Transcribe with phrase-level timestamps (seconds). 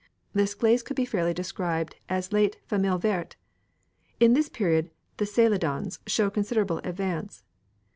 [0.33, 3.35] This glaze could be fairly described as late "famille verte."
[4.19, 7.43] In this period the Celadons show considerable advance.